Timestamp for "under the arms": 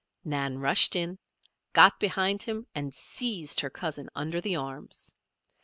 4.15-5.13